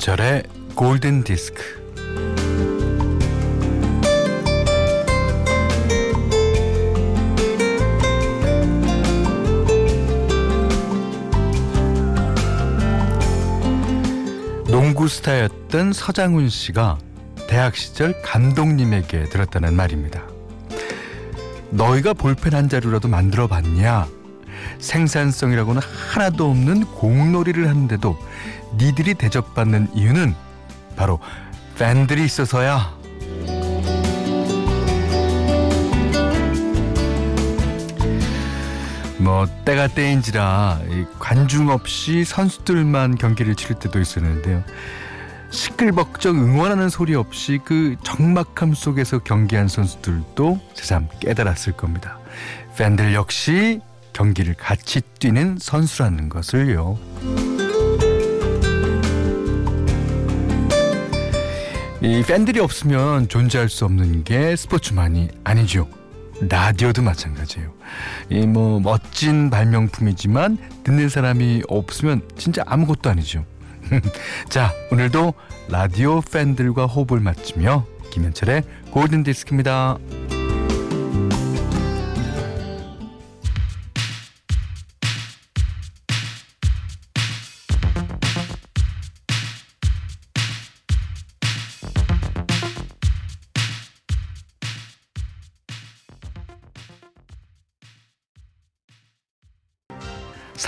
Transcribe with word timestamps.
김현철의 0.00 0.44
골든 0.74 1.24
디스크. 1.24 1.62
농구 14.68 15.06
스타였던 15.06 15.92
서장훈 15.92 16.48
씨가 16.48 16.98
대학 17.46 17.76
시절 17.76 18.20
감독님에게 18.22 19.24
들었다는 19.24 19.74
말입니다. 19.74 20.22
너희가 21.70 22.14
볼펜 22.14 22.54
한 22.54 22.68
자루라도 22.68 23.08
만들어 23.08 23.46
봤냐? 23.46 24.08
생산성이라고는 24.78 25.82
하나도 26.12 26.50
없는 26.50 26.84
공놀이를 26.86 27.68
하는데도 27.68 28.16
니들이 28.76 29.14
대접받는 29.14 29.88
이유는 29.94 30.34
바로 30.96 31.18
팬들이 31.78 32.24
있어서야. 32.24 32.98
뭐 39.18 39.46
때가 39.64 39.88
때인지라 39.88 40.80
관중 41.18 41.68
없이 41.68 42.24
선수들만 42.24 43.16
경기를 43.16 43.54
치를 43.54 43.78
때도 43.78 44.00
있었는데요. 44.00 44.64
시끌벅적 45.50 46.36
응원하는 46.36 46.88
소리 46.88 47.14
없이 47.14 47.58
그 47.64 47.96
적막함 48.02 48.72
속에서 48.72 49.18
경기한 49.18 49.68
선수들도 49.68 50.60
새삼 50.74 51.08
깨달았을 51.20 51.74
겁니다. 51.74 52.18
팬들 52.76 53.14
역시 53.14 53.80
경기를 54.12 54.54
같이 54.54 55.00
뛰는 55.18 55.58
선수라는 55.60 56.28
것을요. 56.28 56.98
이 62.02 62.22
팬들이 62.26 62.60
없으면 62.60 63.28
존재할 63.28 63.68
수 63.68 63.84
없는 63.84 64.24
게 64.24 64.56
스포츠만이 64.56 65.28
아니죠. 65.44 65.86
라디오도 66.48 67.02
마찬가지예요. 67.02 67.70
이 68.30 68.46
뭐 68.46 68.80
멋진 68.80 69.50
발명품이지만 69.50 70.56
듣는 70.84 71.10
사람이 71.10 71.62
없으면 71.68 72.22
진짜 72.36 72.62
아무것도 72.66 73.10
아니죠. 73.10 73.44
자, 74.48 74.72
오늘도 74.90 75.34
라디오 75.68 76.22
팬들과 76.22 76.86
호흡을 76.86 77.20
맞추며 77.20 77.84
김현철의 78.12 78.62
골든 78.92 79.22
디스크입니다. 79.24 79.98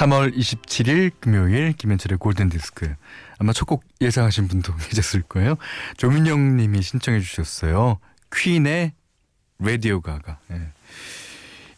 3월 0.02 0.34
27일 0.36 1.12
금요일 1.20 1.72
김현철의 1.74 2.18
골든디스크 2.18 2.92
아마 3.38 3.52
첫 3.52 3.66
곡 3.66 3.84
예상하신 4.00 4.48
분도 4.48 4.74
계셨을 4.90 5.22
거예요. 5.22 5.56
조민영 5.96 6.56
님이 6.56 6.82
신청해 6.82 7.20
주셨어요. 7.20 7.98
퀸의 8.34 8.92
라디오 9.60 10.00
가가. 10.00 10.38
예. 10.50 10.60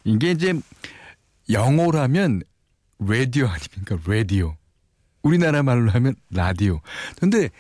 이게 0.04 0.30
이제 0.30 0.54
영어라면 1.50 2.42
라디오 2.98 3.46
아닙니까? 3.46 3.98
라디오. 4.06 4.56
우리나라 5.22 5.62
말로 5.62 5.90
하면 5.90 6.14
라디오. 6.30 6.80
근데 7.20 7.50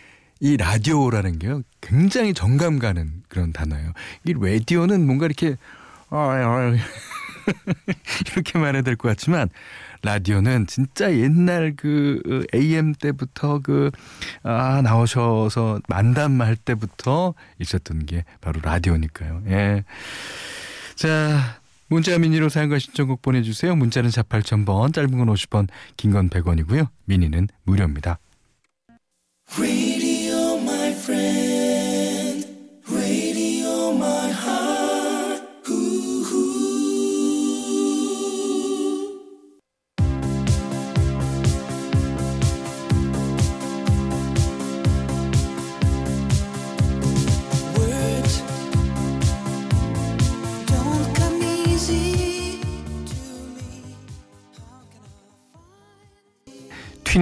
이 0.40 0.56
라디오라는 0.56 1.38
게요. 1.40 1.60
굉장히 1.82 2.32
정감 2.32 2.78
가는 2.78 3.22
그런 3.28 3.52
단어예요. 3.52 3.92
이 4.24 4.32
라디오는 4.32 5.04
뭔가 5.04 5.26
이렇게 5.26 5.56
아, 6.08 6.16
아, 6.16 6.72
이렇게 8.32 8.58
말해야 8.58 8.82
될 8.82 8.96
것 8.96 9.08
같지만 9.08 9.50
라디오는 10.04 10.66
진짜 10.66 11.10
옛날 11.16 11.74
그 11.76 12.44
AM 12.54 12.92
때부터 12.94 13.60
그 13.62 13.90
아, 14.42 14.82
나오셔서 14.82 15.80
만담 15.88 16.40
할 16.40 16.56
때부터 16.56 17.34
있었던 17.58 18.06
게 18.06 18.24
바로 18.40 18.60
라디오니까요. 18.62 19.42
예. 19.48 19.84
자, 20.94 21.58
문자 21.88 22.18
미니로 22.18 22.48
사용과 22.48 22.78
신청곡 22.78 23.22
보내주세요. 23.22 23.74
문자는 23.76 24.10
4 24.10 24.22
8,000번, 24.22 24.92
짧은 24.94 25.10
건 25.18 25.26
50원, 25.28 25.68
긴 25.96 26.12
건 26.12 26.28
100원이고요. 26.28 26.88
미니는 27.06 27.48
무료입니다. 27.64 28.18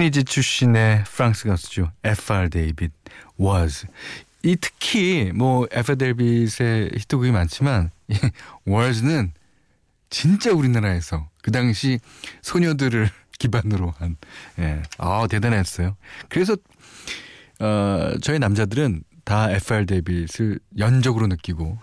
튀니지 0.03 0.25
출신의 0.25 1.05
프랑스 1.05 1.47
가수죠. 1.47 1.91
F.R. 2.03 2.49
데이빗 2.49 2.91
Words. 3.39 3.87
이 4.43 4.57
특히 4.57 5.31
뭐 5.33 5.65
F.R. 5.71 5.97
데이빗의 5.97 6.91
히트곡이 6.97 7.31
많지만 7.31 7.89
Words는 8.67 9.33
진짜 10.09 10.51
우리나라에서 10.51 11.29
그 11.41 11.51
당시 11.51 11.99
소녀들을 12.41 13.09
기반으로 13.39 13.93
한 13.97 14.17
예. 14.59 14.83
아, 14.97 15.25
대단했어요. 15.29 15.95
그래서 16.27 16.57
어, 17.59 18.13
저희 18.21 18.39
남자들은 18.39 19.03
다 19.23 19.49
FR 19.51 19.85
데이빗을 19.85 20.59
연적으로 20.79 21.27
느끼고 21.27 21.77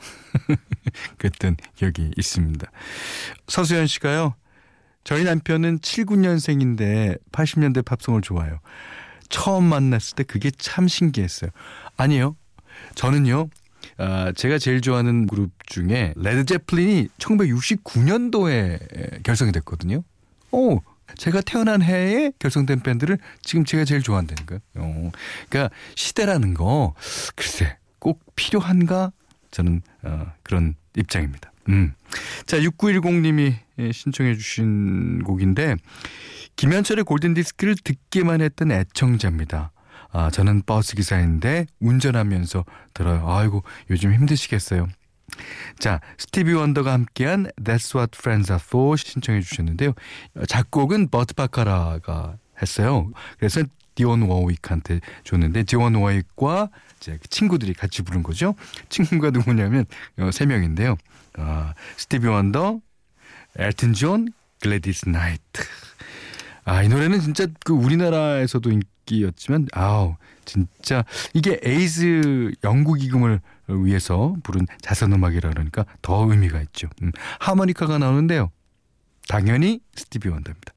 그랬던 1.16 1.56
기억이 1.76 2.10
있습니다. 2.18 2.70
서수연 3.46 3.86
씨가요. 3.86 4.34
저희 5.04 5.24
남편은 5.24 5.78
79년생인데 5.78 7.18
80년대 7.32 7.84
팝송을 7.84 8.22
좋아해요. 8.22 8.60
처음 9.28 9.64
만났을 9.64 10.16
때 10.16 10.24
그게 10.24 10.50
참 10.50 10.88
신기했어요. 10.88 11.50
아니요. 11.96 12.36
저는요. 12.94 13.48
아, 13.96 14.32
제가 14.34 14.58
제일 14.58 14.80
좋아하는 14.80 15.26
그룹 15.26 15.50
중에 15.66 16.12
레드 16.16 16.44
제플린이 16.44 17.08
1969년도에 17.18 19.22
결성이 19.22 19.52
됐거든요. 19.52 20.02
오, 20.50 20.80
제가 21.16 21.40
태어난 21.40 21.82
해에 21.82 22.32
결성된 22.38 22.80
밴드를 22.80 23.18
지금 23.42 23.64
제가 23.64 23.84
제일 23.84 24.02
좋아한다는 24.02 24.46
거예요. 24.46 24.60
어, 24.76 25.10
그러니까 25.48 25.74
시대라는 25.94 26.54
거 26.54 26.94
글쎄 27.36 27.76
꼭 27.98 28.20
필요한가 28.36 29.12
저는 29.50 29.82
어, 30.02 30.32
그런 30.42 30.74
입장입니다. 30.96 31.49
음. 31.68 31.92
자, 32.46 32.58
6910님이 32.58 33.54
신청해 33.92 34.34
주신 34.34 35.22
곡인데 35.22 35.76
김현철의 36.56 37.04
골든 37.04 37.34
디스크를 37.34 37.76
듣기만 37.82 38.40
했던 38.40 38.72
애청자입니다. 38.72 39.72
아, 40.12 40.30
저는 40.30 40.62
버스 40.66 40.96
기사인데 40.96 41.66
운전하면서 41.78 42.64
들어요. 42.94 43.24
아이고, 43.28 43.62
요즘 43.90 44.12
힘드시겠어요. 44.12 44.88
자, 45.78 46.00
스티비 46.18 46.52
원더가 46.52 46.92
함께한 46.92 47.50
That's 47.62 47.94
What 47.96 48.18
Friends 48.18 48.50
Are 48.50 48.62
For 48.62 48.96
신청해 48.96 49.40
주셨는데요. 49.42 49.92
작곡은 50.48 51.10
버트 51.10 51.34
바카락이 51.34 52.36
했어요. 52.60 53.10
그래서 53.38 53.62
디온 53.94 54.22
워윅한테 54.22 55.00
줬는데 55.24 55.64
디온 55.64 55.94
워윅과 55.94 56.70
제 57.00 57.18
친구들이 57.28 57.74
같이 57.74 58.02
부른 58.02 58.22
거죠. 58.22 58.54
친구가 58.88 59.30
누구냐면 59.30 59.86
어, 60.18 60.30
세 60.32 60.46
명인데요. 60.46 60.96
아, 61.38 61.74
스티비 61.96 62.26
원더, 62.26 62.80
엘튼 63.56 63.92
존, 63.92 64.28
글래디스 64.60 65.08
나이트. 65.08 65.62
아, 66.64 66.82
이 66.82 66.88
노래는 66.88 67.20
진짜 67.20 67.46
그 67.64 67.72
우리나라에서도 67.72 68.70
인기였지만 68.70 69.68
아우, 69.72 70.16
진짜 70.44 71.04
이게 71.34 71.58
에이즈 71.62 72.52
연구 72.64 72.94
기금을 72.94 73.40
위해서 73.68 74.34
부른 74.42 74.66
자선 74.80 75.12
음악이라 75.12 75.50
그러니까 75.50 75.84
더 76.02 76.30
의미가 76.30 76.60
있죠. 76.62 76.88
음, 77.02 77.12
하모니카가 77.40 77.98
나오는데요. 77.98 78.50
당연히 79.28 79.80
스티비 79.94 80.28
원더입니다. 80.28 80.72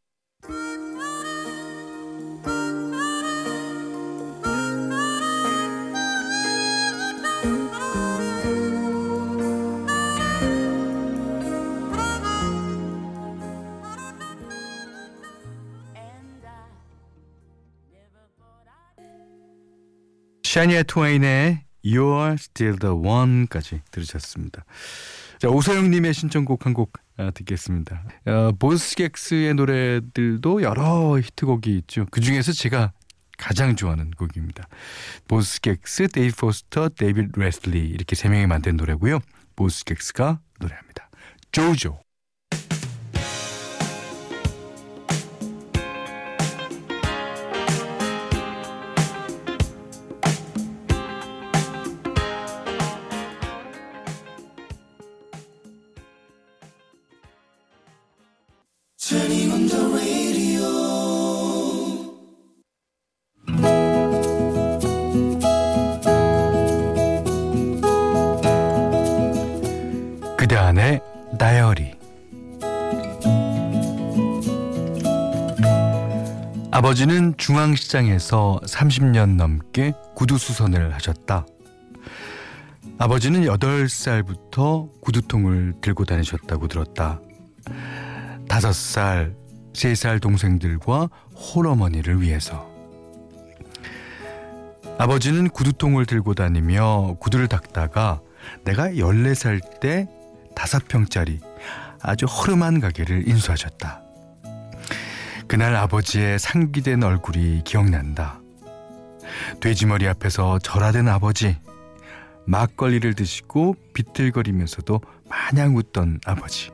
샤니아 20.53 20.83
트웨인의 20.83 21.63
You're 21.83 22.33
Still 22.33 22.77
the 22.77 22.93
One까지 22.93 23.81
들으셨습니다. 23.89 24.65
자, 25.39 25.49
오서영님의 25.49 26.13
신청곡 26.13 26.67
한곡 26.67 26.93
아, 27.17 27.31
듣겠습니다. 27.31 28.03
어, 28.27 28.51
보즈 28.59 28.87
스캑스의 28.87 29.55
노래들도 29.55 30.61
여러 30.61 31.17
히트곡이 31.17 31.75
있죠. 31.77 32.05
그 32.11 32.21
중에서 32.21 32.51
제가 32.51 32.91
가장 33.39 33.75
좋아하는 33.75 34.11
곡입니다. 34.11 34.67
보즈 35.27 35.53
스캑스, 35.53 36.09
데이브 36.09 36.35
포스터, 36.35 36.89
데이빗 36.89 37.31
레슬리 37.35 37.79
이렇게 37.79 38.15
세 38.15 38.29
명이 38.29 38.45
만든 38.45 38.77
노래고요. 38.77 39.21
보즈 39.55 39.80
스캑스가 39.80 40.39
노래합니다. 40.59 41.09
Jojo. 41.51 42.02
아버지는 76.93 77.33
중앙시장에서 77.37 78.59
30년 78.67 79.35
넘게 79.35 79.93
구두수선을 80.15 80.93
하셨다. 80.93 81.43
아버지는 82.99 83.45
8살부터 83.45 85.01
구두통을 85.01 85.73
들고 85.81 86.05
다니셨다고 86.05 86.67
들었다. 86.67 87.19
5살, 88.47 89.33
3살 89.73 90.21
동생들과 90.21 91.09
홀어머니를 91.35 92.21
위해서. 92.21 92.69
아버지는 94.99 95.49
구두통을 95.49 96.05
들고 96.05 96.35
다니며 96.35 97.15
구두를 97.19 97.47
닦다가 97.47 98.21
내가 98.65 98.89
14살 98.89 99.79
때 99.79 100.07
다섯 100.55 100.87
평짜리 100.87 101.39
아주 102.03 102.27
허름한 102.27 102.81
가게를 102.81 103.27
인수하셨다. 103.27 104.02
그날 105.53 105.75
아버지의 105.75 106.39
상기된 106.39 107.03
얼굴이 107.03 107.61
기억난다. 107.63 108.41
돼지머리 109.59 110.07
앞에서 110.07 110.57
절하된 110.57 111.07
아버지, 111.07 111.57
막걸리를 112.47 113.13
드시고 113.13 113.75
비틀거리면서도 113.93 114.99
마냥 115.29 115.77
웃던 115.77 116.21
아버지. 116.25 116.71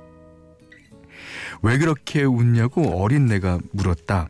왜 1.62 1.78
그렇게 1.78 2.24
웃냐고 2.24 3.04
어린 3.04 3.26
내가 3.26 3.60
물었다. 3.74 4.30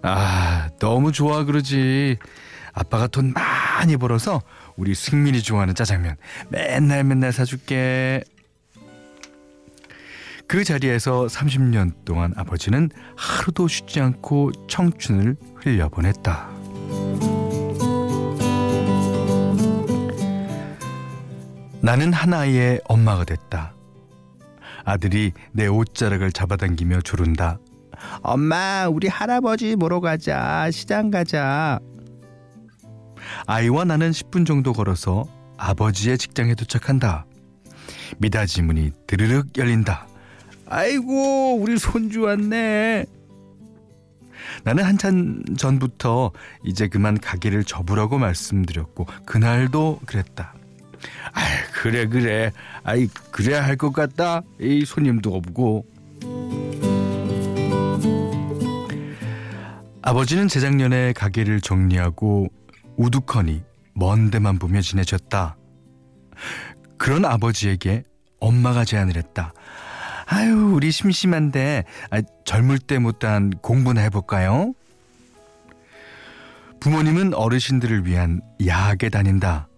아, 0.00 0.70
너무 0.78 1.12
좋아 1.12 1.44
그러지. 1.44 2.16
아빠가 2.72 3.06
돈 3.06 3.34
많이 3.34 3.98
벌어서 3.98 4.40
우리 4.78 4.94
승민이 4.94 5.42
좋아하는 5.42 5.74
짜장면 5.74 6.16
맨날 6.48 7.04
맨날 7.04 7.32
사줄게. 7.32 8.24
그 10.52 10.64
자리에서 10.64 11.28
30년 11.28 12.04
동안 12.04 12.34
아버지는 12.36 12.90
하루도 13.16 13.68
쉬지 13.68 14.02
않고 14.02 14.52
청춘을 14.68 15.34
흘려보냈다. 15.54 16.50
나는 21.80 22.12
하나의 22.12 22.82
엄마가 22.84 23.24
됐다. 23.24 23.72
아들이 24.84 25.32
내 25.52 25.68
옷자락을 25.68 26.32
잡아당기며 26.32 27.00
조른다. 27.00 27.58
엄마, 28.20 28.88
우리 28.88 29.08
할아버지 29.08 29.74
보러 29.74 30.00
가자. 30.00 30.70
시장 30.70 31.10
가자. 31.10 31.80
아이와 33.46 33.84
나는 33.84 34.10
10분 34.10 34.44
정도 34.44 34.74
걸어서 34.74 35.24
아버지의 35.56 36.18
직장에 36.18 36.54
도착한다. 36.54 37.24
미닫이 38.18 38.60
문이 38.60 38.90
드르륵 39.06 39.56
열린다. 39.56 40.11
아이고, 40.68 41.56
우리 41.56 41.78
손주 41.78 42.22
왔네. 42.22 43.06
나는 44.64 44.84
한참 44.84 45.42
전부터 45.56 46.32
이제 46.64 46.88
그만 46.88 47.18
가게를 47.18 47.64
접으라고 47.64 48.18
말씀드렸고, 48.18 49.06
그날도 49.26 50.00
그랬다. 50.06 50.54
아 51.32 51.40
그래, 51.74 52.06
그래. 52.06 52.52
아이, 52.84 53.06
그래야 53.30 53.64
할 53.64 53.76
것 53.76 53.92
같다. 53.92 54.42
이 54.60 54.84
손님도 54.84 55.34
없고. 55.34 55.86
아버지는 60.02 60.48
재작년에 60.48 61.12
가게를 61.12 61.60
정리하고 61.60 62.48
우두커니 62.96 63.62
먼 63.94 64.30
데만 64.30 64.58
보며 64.58 64.80
지내셨다. 64.80 65.56
그런 66.98 67.24
아버지에게 67.24 68.02
엄마가 68.40 68.84
제안을 68.84 69.16
했다. 69.16 69.52
아유, 70.26 70.72
우리 70.74 70.90
심심한데 70.90 71.84
아, 72.10 72.22
젊을 72.44 72.78
때 72.78 72.98
못한 72.98 73.50
공부나 73.50 74.00
해볼까요? 74.02 74.74
부모님은 76.80 77.34
어르신들을 77.34 78.06
위한 78.06 78.40
야학에 78.66 79.08
다닌다. 79.08 79.68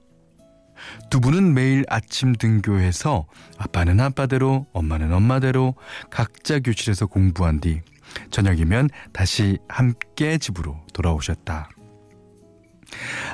두 1.11 1.20
분은 1.20 1.55
매일 1.55 1.85
아침 1.88 2.35
등교해서 2.35 3.26
아빠는 3.58 4.00
아빠대로, 4.00 4.67
엄마는 4.73 5.12
엄마대로 5.12 5.75
각자 6.11 6.58
교실에서 6.58 7.06
공부한 7.06 7.61
뒤 7.61 7.81
저녁이면 8.31 8.91
다시 9.12 9.58
함께 9.69 10.39
집으로 10.39 10.79
돌아오셨다. 10.93 11.69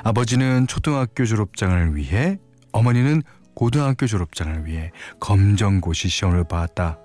아버지는 0.03 0.67
초등학교 0.67 1.25
졸업장을 1.25 1.95
위해, 1.95 2.37
어머니는 2.71 3.21
고등학교 3.53 4.07
졸업장을 4.07 4.65
위해 4.65 4.91
검정고시 5.19 6.09
시험을 6.09 6.45
봤다. 6.45 6.99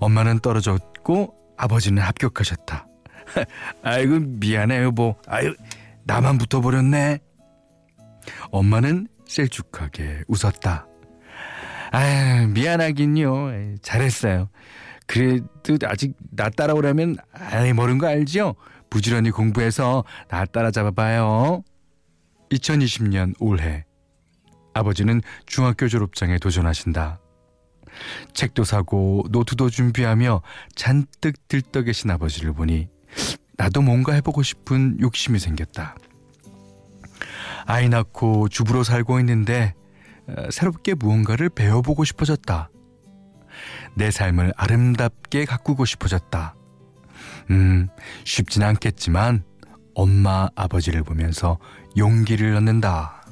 엄마는 0.00 0.40
떨어졌고 0.40 1.34
아버지는 1.56 2.02
합격하셨다. 2.02 2.86
아이고 3.82 4.18
미안해 4.20 4.82
여보. 4.82 5.16
아유 5.26 5.54
나만 6.04 6.38
붙어버렸네. 6.38 7.18
엄마는 8.50 9.08
셀쭉하게 9.26 10.24
웃었다. 10.28 10.86
아 11.92 12.46
미안하긴요. 12.48 13.76
잘했어요. 13.82 14.48
그래도 15.06 15.78
아직 15.86 16.14
나 16.30 16.48
따라오려면 16.48 17.16
아이 17.32 17.72
모르는 17.72 17.98
거 17.98 18.06
알지요? 18.06 18.54
부지런히 18.90 19.30
공부해서 19.30 20.04
나 20.28 20.44
따라잡아봐요. 20.44 21.62
2020년 22.50 23.34
올해 23.40 23.84
아버지는 24.74 25.22
중학교 25.46 25.88
졸업장에 25.88 26.38
도전하신다. 26.38 27.20
책도 28.32 28.64
사고 28.64 29.24
노트도 29.30 29.70
준비하며 29.70 30.42
잔뜩 30.74 31.48
들떠 31.48 31.82
계신 31.82 32.10
아버지를 32.10 32.52
보니 32.52 32.88
나도 33.56 33.82
뭔가 33.82 34.12
해보고 34.14 34.42
싶은 34.42 34.98
욕심이 35.00 35.38
생겼다. 35.38 35.96
아이 37.66 37.88
낳고 37.88 38.48
주부로 38.48 38.82
살고 38.82 39.20
있는데 39.20 39.74
어, 40.26 40.50
새롭게 40.50 40.94
무언가를 40.94 41.48
배워보고 41.48 42.04
싶어졌다. 42.04 42.70
내 43.94 44.10
삶을 44.10 44.52
아름답게 44.56 45.44
가꾸고 45.44 45.84
싶어졌다. 45.84 46.56
음, 47.50 47.88
쉽진 48.24 48.62
않겠지만 48.62 49.44
엄마 49.94 50.48
아버지를 50.56 51.04
보면서 51.04 51.58
용기를 51.96 52.56
얻는다. 52.56 53.24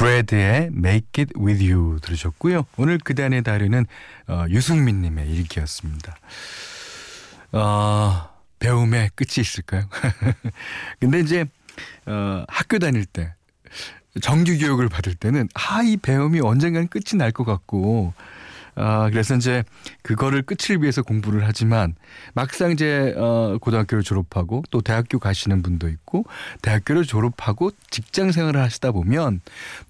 브래드의 0.00 0.70
Make 0.74 1.08
It 1.24 1.34
With 1.38 1.62
You 1.70 2.00
들으셨고요. 2.00 2.64
오늘 2.78 2.96
그단의 2.96 3.42
다리는 3.42 3.84
어, 4.28 4.46
유승민님의 4.48 5.28
일기였습니다. 5.30 6.16
어, 7.52 8.30
배움의 8.60 9.10
끝이 9.14 9.34
있을까요? 9.42 9.82
근데 11.00 11.20
이제 11.20 11.44
어, 12.06 12.44
학교 12.48 12.78
다닐 12.78 13.04
때 13.04 13.34
정규 14.22 14.56
교육을 14.58 14.88
받을 14.88 15.14
때는 15.14 15.48
아 15.54 15.82
이 15.82 15.98
배움이 15.98 16.40
언젠가는 16.40 16.88
끝이 16.88 17.18
날 17.18 17.30
것 17.32 17.44
같고 17.44 18.14
아, 18.80 19.10
그래서 19.10 19.36
이제 19.36 19.62
그거를 20.02 20.42
끝을 20.42 20.80
위해서 20.80 21.02
공부를 21.02 21.46
하지만 21.46 21.94
막상 22.34 22.70
이제 22.70 23.14
어 23.16 23.58
고등학교를 23.60 24.02
졸업하고 24.02 24.62
또 24.70 24.80
대학교 24.80 25.18
가시는 25.18 25.62
분도 25.62 25.88
있고 25.88 26.24
대학교를 26.62 27.04
졸업하고 27.04 27.72
직장 27.90 28.32
생활을 28.32 28.60
하시다 28.60 28.92
보면 28.92 29.40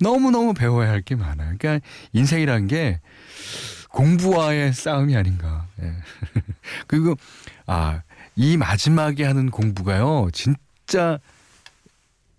너무너무 0.00 0.54
배워야 0.54 0.90
할 0.90 1.02
게 1.02 1.14
많아요. 1.16 1.54
그러니까 1.58 1.86
인생이란 2.12 2.66
게 2.66 3.00
공부와의 3.90 4.72
싸움이 4.72 5.16
아닌가. 5.16 5.66
예. 5.82 5.92
그리고 6.86 7.16
아, 7.66 8.02
이 8.36 8.56
마지막에 8.56 9.24
하는 9.24 9.50
공부가요. 9.50 10.28
진짜 10.32 11.18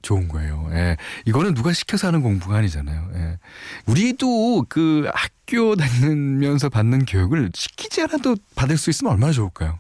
좋은 0.01 0.27
거예요. 0.27 0.67
예. 0.72 0.98
이거는 1.25 1.53
누가 1.53 1.74
시켜서 1.74 2.08
하는 2.08 2.22
공부가 2.22 2.58
아니잖아요. 2.58 3.12
예. 3.15 3.38
우리도 3.86 4.65
그 4.70 5.10
학교 5.13 5.75
다니면서 5.75 6.70
받는 6.70 7.05
교육을 7.05 7.51
시키지 7.53 8.01
않아도 8.03 8.36
받을 8.55 8.77
수 8.77 8.89
있으면 8.89 9.13
얼마나 9.13 9.31
좋을까요? 9.34 9.79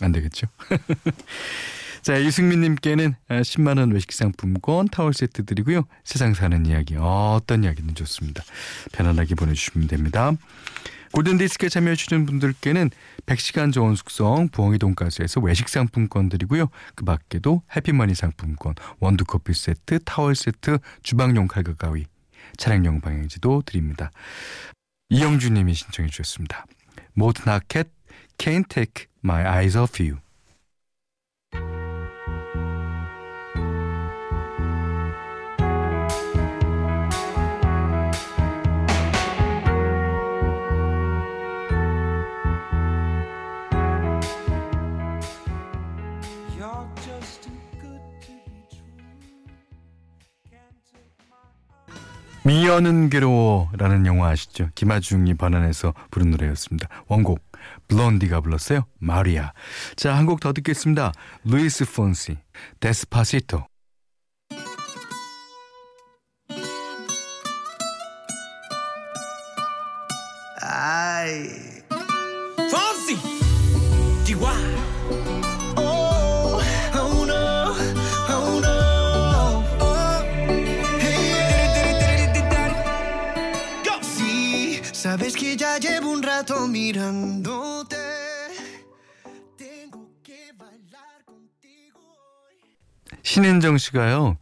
안 0.00 0.12
되겠죠? 0.12 0.46
자, 2.02 2.16
이승민님께는 2.16 3.16
10만원 3.28 3.92
외식 3.92 4.12
상품권 4.12 4.88
타월 4.88 5.12
세트 5.12 5.44
드리고요. 5.44 5.82
세상 6.04 6.32
사는 6.32 6.64
이야기, 6.64 6.96
어떤 6.96 7.64
이야기든 7.64 7.94
좋습니다. 7.96 8.44
편안하게 8.92 9.34
보내주시면 9.34 9.88
됩니다. 9.88 10.32
골든디스크에 11.12 11.68
참여해주신 11.68 12.26
분들께는 12.26 12.90
100시간 13.26 13.72
좋은 13.72 13.94
숙성 13.94 14.48
부엉이 14.48 14.78
돈가스에서 14.78 15.40
외식 15.40 15.68
상품권 15.68 16.28
드리고요. 16.28 16.68
그 16.94 17.04
밖에도 17.04 17.62
해피머니 17.74 18.14
상품권, 18.14 18.74
원두커피 19.00 19.52
세트, 19.52 20.00
타월 20.04 20.34
세트, 20.34 20.78
주방용 21.02 21.46
칼과 21.48 21.74
가위, 21.74 22.06
차량용 22.56 23.00
방향지도 23.00 23.62
드립니다. 23.66 24.10
이영주 25.10 25.50
님이 25.50 25.74
신청해 25.74 26.10
주셨습니다. 26.10 26.66
모트나켓, 27.14 27.88
Can't 28.36 28.68
Take 28.68 29.06
My 29.24 29.44
Eyes 29.44 29.76
Off 29.76 30.02
You. 30.02 30.18
미녀는 52.44 53.10
괴로워라는 53.10 54.06
영화 54.06 54.28
아시죠? 54.30 54.70
김아중이 54.74 55.34
번안해서 55.34 55.92
부른 56.10 56.30
노래였습니다. 56.30 56.88
원곡 57.08 57.40
블론디가 57.88 58.40
불렀어요. 58.40 58.86
Maria. 58.98 59.52
자, 59.96 60.16
한 60.16 60.26
곡 60.26 60.40
더 60.40 60.52
듣겠습니다. 60.52 61.12
루이스 61.44 61.84
폰시, 61.92 62.38
Despacito. 62.80 63.64
Ay. 70.60 71.48
Fonsi! 72.70 73.16
D.Y.! 74.24 74.77
Sabes 85.28 85.36
que 85.36 85.56
ya 85.58 85.78
llevo 85.78 86.10
un 86.10 86.22
rato 86.22 86.66
mirándote. 86.66 87.96
신은정 93.22 93.76
씨가요. 93.76 94.38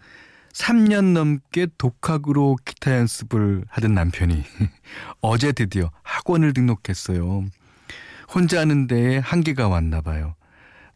3년 0.52 1.12
넘게 1.12 1.66
독학으로 1.76 2.56
기타 2.64 2.96
연습을 2.98 3.64
하던 3.68 3.94
남편이 3.94 4.44
어제 5.22 5.50
드디어 5.50 5.90
학원을 6.04 6.52
등록했어요. 6.52 7.44
혼자 8.32 8.60
하는 8.60 8.86
데에 8.86 9.18
한계가 9.18 9.66
왔나 9.66 10.02
봐요. 10.02 10.36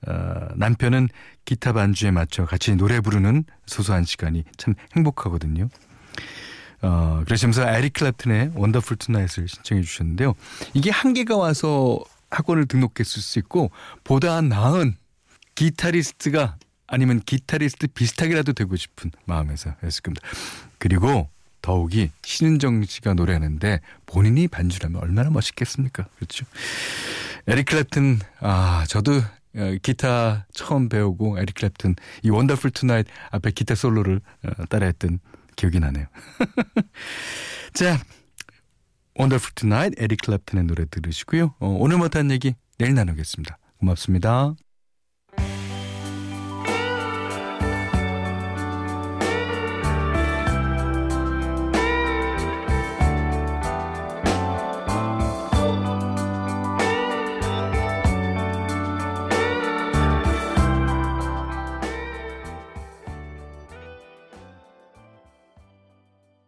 어, 0.06 0.12
남편은 0.54 1.08
기타 1.44 1.72
반주에 1.72 2.12
맞춰 2.12 2.44
같이 2.44 2.76
노래 2.76 3.00
부르는 3.00 3.42
소소한 3.66 4.04
시간이 4.04 4.44
참 4.56 4.74
행복하거든요. 4.94 5.68
어, 6.82 7.22
그러시면서 7.24 7.68
에릭 7.68 7.94
클랩튼의 7.94 8.56
Wonderful 8.56 8.96
Tonight을 8.96 9.48
신청해 9.48 9.82
주셨는데요. 9.82 10.34
이게 10.74 10.90
한계가 10.90 11.36
와서 11.36 12.00
학원을 12.30 12.66
등록했을 12.66 13.22
수 13.22 13.38
있고 13.40 13.70
보다 14.04 14.40
나은 14.40 14.96
기타리스트가 15.54 16.56
아니면 16.86 17.20
기타리스트 17.20 17.86
비슷하게라도 17.88 18.52
되고 18.52 18.74
싶은 18.76 19.10
마음에서 19.26 19.74
했을 19.82 20.02
겁니다. 20.02 20.26
그리고 20.78 21.28
더욱이 21.62 22.10
신은정 22.22 22.84
씨가 22.84 23.14
노래하는데 23.14 23.80
본인이 24.06 24.48
반주라면 24.48 25.00
얼마나 25.02 25.30
멋있겠습니까? 25.30 26.06
그렇죠. 26.16 26.46
에릭 27.46 27.66
클랩튼 27.66 28.20
아 28.40 28.84
저도 28.88 29.20
어, 29.56 29.74
기타 29.82 30.46
처음 30.52 30.88
배우고 30.88 31.38
에릭 31.38 31.56
클랩튼 31.56 31.96
이 32.22 32.30
Wonderful 32.30 32.70
Tonight 32.70 33.06
앞에 33.30 33.50
기타 33.50 33.74
솔로를 33.74 34.20
어, 34.44 34.64
따라했던 34.68 35.20
기억이 35.60 35.78
나네요. 35.78 36.06
자, 37.74 37.98
Wonderful 39.14 39.50
Tonight 39.54 39.92
에릭 39.98 40.22
클랩튼의 40.22 40.64
노래 40.64 40.86
들으시고요. 40.86 41.54
어, 41.60 41.68
오늘 41.78 41.98
못한 41.98 42.30
얘기 42.30 42.54
내일 42.78 42.94
나누겠습니다. 42.94 43.58
고맙습니다. 43.78 44.54